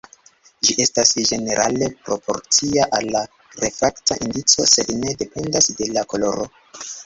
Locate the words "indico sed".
4.29-4.93